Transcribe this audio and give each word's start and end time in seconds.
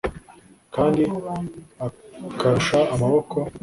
kandi 0.75 1.01
akurusha 1.85 2.79
amaboko, 2.93 3.37